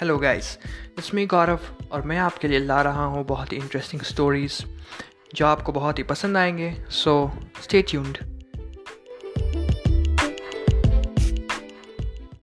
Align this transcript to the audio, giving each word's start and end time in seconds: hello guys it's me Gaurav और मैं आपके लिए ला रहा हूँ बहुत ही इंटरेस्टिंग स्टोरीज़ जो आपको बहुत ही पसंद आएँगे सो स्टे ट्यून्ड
hello 0.00 0.18
guys 0.18 0.58
it's 0.98 1.14
me 1.14 1.26
Gaurav 1.26 1.60
और 1.92 2.02
मैं 2.02 2.18
आपके 2.18 2.48
लिए 2.48 2.58
ला 2.58 2.80
रहा 2.82 3.04
हूँ 3.04 3.24
बहुत 3.24 3.52
ही 3.52 3.56
इंटरेस्टिंग 3.56 4.02
स्टोरीज़ 4.02 4.62
जो 5.34 5.46
आपको 5.46 5.72
बहुत 5.72 5.98
ही 5.98 6.02
पसंद 6.02 6.36
आएँगे 6.36 6.70
सो 6.90 7.14
स्टे 7.62 7.82
ट्यून्ड 7.82 8.18